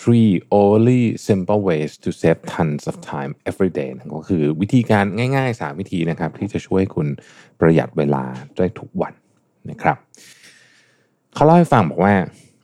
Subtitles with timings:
[0.00, 5.04] three only simple ways to save tons of time every day นะก็คือวิธีการ
[5.36, 7.08] ง่ายๆ 3 วิธีนะครับ ที่จะช่วยคุณ
[7.58, 8.24] ประหยัดเวลา
[8.56, 9.12] ได้ทุกวัน
[9.70, 9.96] นะครับ
[11.34, 12.14] เขาเล่าให้ฟังบอกว่า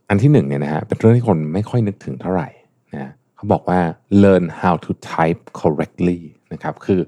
[0.08, 2.48] อันที่หนึ่งเนี่ยนะฮะเป็นเรื่องที่คนไม่ค่อยนึกถึงเท่าไหร่
[2.94, 3.80] นะเขาบอกว่า
[4.22, 6.20] learn how to type correctly
[6.52, 7.00] นะครับคือ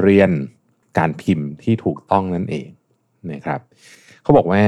[0.00, 0.30] เรียน
[0.98, 2.68] การพิมพ์ที่ถูกต้องนั่นเอง
[3.32, 3.60] นะครับ
[4.22, 4.62] เขาบอกว่า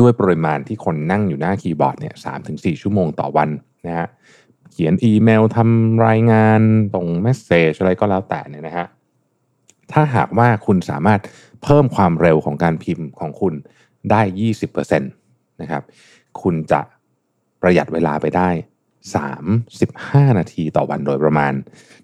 [0.00, 3.48] ด้วยปริมาณที่คนนั่งอยู่หน้าคีย์บอร์ดเนี่ยสามถึงสี่ชั่วโมงต่อวัน
[3.86, 4.08] นะฮะ
[4.70, 6.60] เขียนอีเมลทำรายงาน
[6.94, 8.86] ส่งเมสเซจอะไรก็แล้วแต่เนี่ยนะฮะ
[9.92, 11.20] ถ้าหากว่าคุณสามารถ
[11.62, 13.54] เพิ่มความเร็วของการพิมพ์ของคุณ
[14.10, 14.22] ได้
[14.72, 15.82] 20%นะครับ
[16.42, 16.80] คุณจะ
[17.62, 18.48] ประหยัดเวลาไปได้
[19.24, 21.52] 35 นาทีต่อวันโดยประมาณ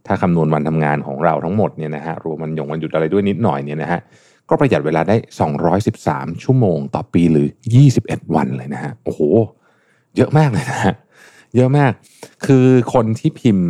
[0.06, 4.00] ถ้าคำนวณวันทำงานของเราทั้งหมดเนี่ยนะฮะรวมวันหยงวันหยุดอะไรด้วยนิดหน่อยเนี่ยนะฮะ
[4.48, 5.16] ก็ประหยัดเวลาได้
[5.80, 7.48] 213 ชั่วโมงต่อปีหรือ
[7.91, 9.20] 21 วันเลยนะฮะ โอ้โห
[10.16, 10.94] เยอะมากเลยนะฮะ
[11.56, 11.92] เยอะมาก
[12.47, 13.69] คือคนที่พิมพ์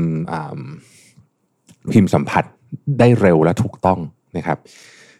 [1.93, 2.45] พิมพ์สัมผัส
[2.99, 3.99] ได้เร็วและถูกต้อง
[4.37, 4.59] นะครับ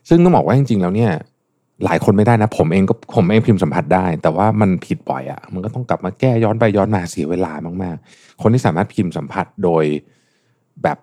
[0.09, 1.13] ซึ่งต้องบอกว่าจริงๆแล้วเนี่ย
[1.85, 9.85] หลายคนไม่ได้นะ ผมเองก็ผมเองพิมพ์สัมผัสได้ แต่ว่ามันผิดบ่อยอะ่ะ มันก็ต้องกลับมาแก้ย้อนไปย้อนมาเสียเวลามากๆ คนที่สามารถพิมพ์สัมผัสโดย
[10.83, 10.98] แบบ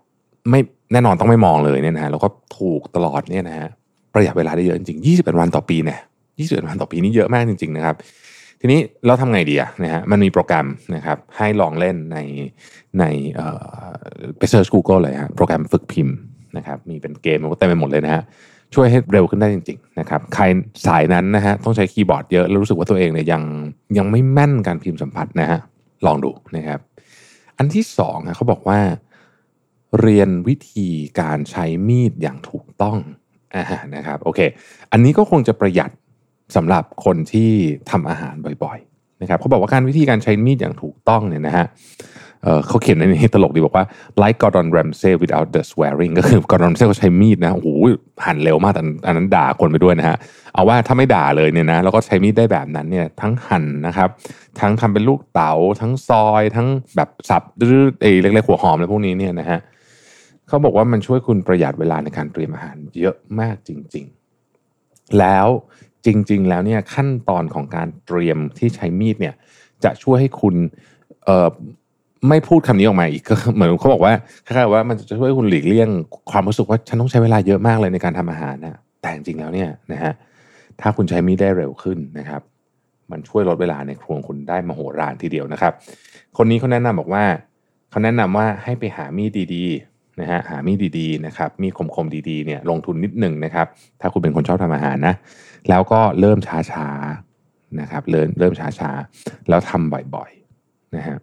[0.50, 0.60] ไม่
[0.94, 3.70] แน่นอนต้องไม่มองเลยเนี่ยนะฮะแล้วก็ถูกตลอดเนี่ยนะฮะ
[4.14, 6.00] ประหยัดเวลาได้เยอะจริงๆ21 วันต่อปีเนี่ย
[6.38, 7.96] 21 วันต่อปีนี่เยอะมากจริงๆนะครับ
[8.66, 12.18] ทีนี้เราทำไงดีอะนะฮะมันมีโปรแกรมนะครับให้ลองเล่นใน
[13.00, 13.04] ใน
[14.38, 16.16] ไป search Google เลยฮะโปรแกรมฝึกพิมพ์
[16.58, 18.24] นะครับมีเป็นเกมมันก็เต็มไปหมดเลยนะฮะ
[18.74, 20.44] ช่วยให้เร็วขึ้นได้จริงๆนะครับใคร
[20.88, 23.44] สายนั้นนะฮะต้องใช้คีย์บอร์ดเยอะ แล้วรู้สึกว่าตัวเองเนี่ยยัง
[23.98, 25.60] ยังไม่แม่นการพิมพ์สัมผัสนะฮะ
[26.06, 26.80] ลองดูนะครับ
[27.58, 28.80] อันที่สองเขาบอกว่า
[30.02, 30.88] เรียนวิธี
[31.20, 32.98] การใช้มีดอย่างถูกต้อง
[33.56, 33.66] อ่า
[33.96, 34.40] นะครับโอเค
[34.92, 35.92] อันนี้ก็คงจะประหยัด
[36.56, 37.52] สำหรับคนที่
[37.92, 41.66] ทำอาหารบ่อยๆนะครับเขาบอกว่าการวิธีการใช้มีดอย่างถูกต้องเนี่ยนะฮะ
[42.44, 43.86] เเขาเขียนในนี้ตลกดีบอกว่า
[44.22, 47.70] like Gordon Ramsay without the swearing ก็คือ Gordon Ramsay เขาใช้มีดนะโอ้โห
[48.26, 50.18] หั่นเร็วมากแต่อันนั้นด่าคนไปด้วยนะฮะ
[50.54, 54.10] เอาว่าถ้าไม่ด่าเลยเนี่ยนะแล้วก็ใช้มีดได้แบบนั้นเนี่ยทั้งหั่นนะครับ
[54.60, 59.60] ทั้งทำเป็นลูกเต๋าทั้งซอย ทั้งแบบสับดื้อเอเล็กๆหัวหอมอะไรพวกนี้เนี่ยนะฮะ
[60.48, 64.06] เขาบอกว่ามันช่วยคุณประหยัดเวลาในการเตรียมอาหารเยอะมากจริง
[64.60, 65.48] ๆ แล้ว
[66.06, 69.36] จริง ๆ แล้วเนี่ยขั้นตอนของการเตรียมที่ใช้มีดเนี่ย
[69.84, 70.56] จะช่วยให้คุณ
[71.26, 71.50] เอ่อ
[72.30, 74.14] ไม่พูดคำนี้ออกมาอีกก็เหมือนเขาบอกว่า
[74.46, 75.90] คล้ายๆว่ามันจะช่วยคุณหลีกเลี่ยง
[76.32, 80.14] ความรู้สึกว่าฉันต้องใช้เวลาเยอะมากเลยในการทำอาหารนะแต่จริงๆแล้วเนี่ยนะฮะ
[80.82, 82.42] ถ้าคุณใช้มีดได้เร็วขึ้นนะครับ
[83.12, 85.74] มันช่วยลดเวลาในครัวคุณได้มโหฬารทีเดียวนะครับ
[86.38, 87.26] คนนี้เขาแนะนำบอกว่า
[87.90, 89.66] เขาแนะนำว่าให้ไปหามีดดี
[90.20, 93.68] นะฮะหามีดดีๆนะครับมีคมๆดีๆเนี่ยลงทุนนิดหนึ่งนะครับ
[94.02, 95.16] ถ้าคุณเป็นคนชอบทำอาหารนะ
[95.70, 101.18] แล้วก็เริ่มช้าๆนะครับเริ่มเริ่มช้าๆแล้วทำบ่อยๆนะฮะ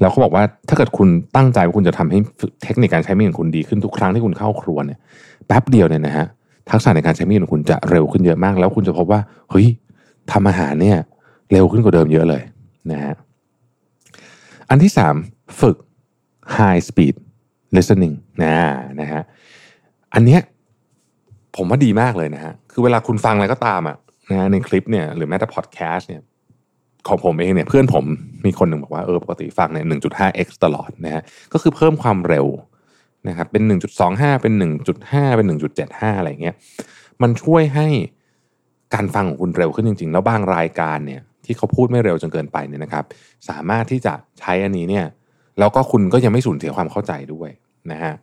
[0.00, 2.18] แล้วเขาบอกว่าถ้าเกิดคุณตั้งใจว่าคุณจะทำให้
[2.62, 4.98] เทคนิคการใช้มีดของคุณดีขึ้นทุกครั้งที่คุณเข้าครัวเนี่ย
[5.46, 6.26] แป๊บเดียวเนี่ยนะฮะ
[6.70, 9.66] ทักษะในการใช้มีดของคุณจะเร็วขึ้นเยอะมาก แล้วคุณจะพบว่าเฮ้ย
[10.32, 10.98] ทำอาหารเนี่ย
[11.52, 12.42] เร็วขึ้นกว่าเดิมเยอะเลย
[12.92, 13.14] นะฮะ
[14.68, 15.14] อันที่สาม
[15.60, 15.76] ฝึก
[16.56, 17.14] high speed
[17.76, 18.54] listening นะ
[19.00, 19.22] นะฮะ
[20.14, 20.40] อันเนี้ย
[21.56, 23.96] ผมว่าดีมากเลยนะฮะคือเวลาคุณฟังอะไรก็ตามอะ
[24.30, 26.22] นะในคลิปเนี่ยหรือแม้แต่พอดแคสต์เนี่ย
[27.08, 28.04] ของผมเองเนี่ยเพื่อนผม
[28.46, 32.46] มีคนหนึ่งบอกว่าเออปกติฟังเนี่ย 1.5x ตลอดนะฮะก็คือเพิ่มความเร็ว
[33.28, 33.62] นะครับเป็น
[34.02, 34.54] 1.25 เป็น
[34.96, 35.46] 1.5 เป็น
[35.82, 36.54] 1.75 อะไรเงี้ย
[37.22, 37.88] มันช่วยให้
[38.94, 43.04] การฟังของคุณเร็วขึ้นจริง ๆ แล้วบางรายการเนี่ยที่เขาพูดไม่เร็วจนเกินไปเนี่ยนะครับ
[43.48, 45.04] สามารถที่จะใช้อันนี้เนี่ย
[45.58, 47.50] แล้วก็คุณก็ยังไม่สูญเสียความเข้าใจด้วย
[47.90, 48.14] นะฮะ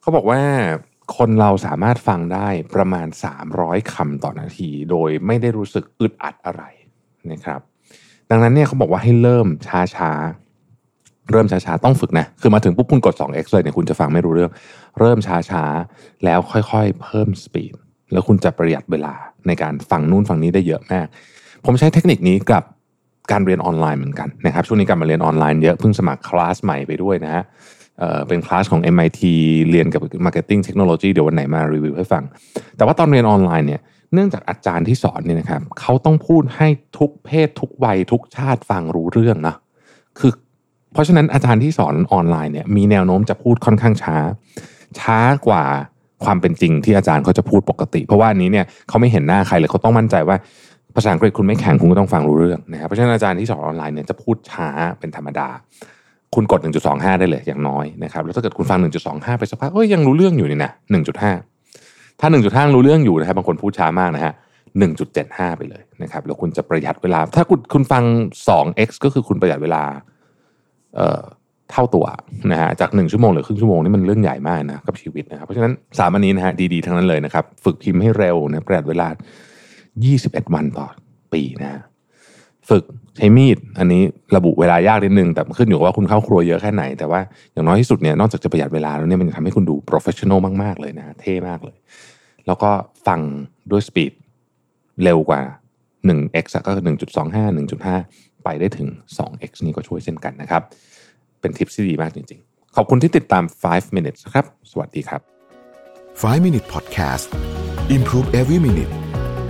[0.00, 0.40] เขาบอกว่า
[1.16, 3.08] คนเราสามารถฟังได้ประมาณ
[3.50, 6.62] 300คำต่อนาที โดยไม่ได้รู้สึกอึดอัดอะไร
[7.30, 7.60] นะครับ
[8.30, 9.46] ดังนั้นเนี่ยเขาบอกว่าให้เริ่ม
[9.96, 14.50] ช้าๆ เริ่มช้าๆ ต้องฝึกนะ คือมาถึงปุ๊บคุณกด 2x เลยเนี่ยคุณจะฟังไม่รู้เรื่อง
[15.00, 17.74] เริ่มช้าๆ แล้วค่อยๆ เพิ่มสปีด
[18.12, 19.14] แล้วคุณจะประหยัดเวลา
[19.46, 21.06] ในการฟังนู่นฟังนี้ได้เยอะมาก
[21.64, 22.64] ผมใช้เทคนิคนี้กับ
[23.30, 27.44] การเรียนออนไลน์เหมือนกันนะครับช่วงนี้การมาเรียนออนไลน์เยอะเพิ่งสมัครคลาสใหม่ไปด้วยนะฮะ
[28.28, 29.20] เป็นคลาสของ MIT
[29.70, 32.24] เรียนกับ Marketing Technology เดี๋ยววันไหนมารีวิวให้ฟัง
[32.76, 33.80] แต่ว่าตอนเรียนออนไลน์เนี่ย
[34.14, 39.56] เนื่องจากอาจารย์ที่สอนเนี่ยนะครับเขาต้องพูดให้ทุกเพศทุกวัยทุกชาติฟังรู้เรื่องนะ
[40.18, 40.32] คือ
[40.92, 44.16] เพราะฉะนั้นอาจารย์ที่สอนออนไลน์เนี่ยมีแนวโน้มจะพูดค่อนข้างช้า
[45.00, 45.64] ช้ากว่า
[46.24, 50.36] ความเป็นจริงที่อาจารย์เขาจะพูดปกติ เพราะว่าอันนี้เนี่ยเขาไม่เห็นหน้าใครเลยเขาต้องมั่นใจว่า
[50.96, 54.68] ภาษาอังกฤษคุณไม่แข็งคุณก็ต้องฟังรู้เรื่องนะครับเพราะฉะนั้นอาจารย์ที่สอนออนไลน์เนี่ยจะพูดช้า
[54.98, 55.48] เป็นธรรมดา
[56.34, 56.60] คุณกด
[56.90, 58.78] 1.25 ได้เลยอย่างน้อยนะครับแล้วถ้าเกิดคุณฟัง
[59.08, 60.72] 1.25 ไปสักพักเอ้ยยังรู้เรื่องอยู่นี่นะ
[61.50, 64.32] 1.5 ถ้า 1.5 รู้เรื่องอยู่นะครับบางคนพูดช้ามากนะฮะ
[64.96, 68.04] 1.75 ไปเลยนะครับแล้วคุณจะประหยัดเวลา ถ้าคุณคุณฟัง
[68.48, 69.82] 2x ก็คือคุณประหยัดเวลา
[70.96, 71.22] เอ่อ
[71.70, 72.06] เท่าตัว
[72.52, 79.08] นะฮะจาก 1 ชั่วโมงหรือครึ่งชั่วโมงนี่มันเรื่องใหญ่มากนะกับชีวิตนะครับเพราะฉะนั้นสามอันนี้นะฮะดีๆทั้งนั้นเลยนะครับฝึกพิมพ์ให้เร็วนะประหยัดเวลา
[80.00, 80.86] 21 วันต่อ
[81.32, 81.82] ปีนะฮะ
[82.70, 82.84] ฝึก
[83.16, 84.02] ใช้มีด อันนี้
[84.36, 87.20] ระบุเวลายากนิดนึง แต่ขึ้นอยู่กับว่าคุณเข้าครัวเยอะแค่ไหน แต่ว่า
[87.52, 91.76] อย่างน้อยที่สุดเนี่ยนอกจากจะประหยัดเวลาแล้วเนี่ยมันจะทำให้คุณดู professional มาก ๆ เลยนะ เท่มากเลย
[92.46, 92.70] แล้วก็
[93.06, 93.20] ฟัง
[93.70, 94.12] ด้วยสปีด
[95.04, 95.40] เร็วกว่า
[96.08, 96.84] 1x อะก็คือ
[97.24, 98.88] 1.25 1.5 ไปได้ถึง
[99.18, 100.62] 2x นี่ก็ช่วยเช่นกันนะครับ
[101.40, 105.20] เป็นทิปที่ดีมากจริง ๆ ขอบคุณที่ติดตาม 5 minutes ครับ สวัสดีครับ
[106.22, 107.26] 5 Minute Podcast
[107.96, 109.01] Improve Every Minute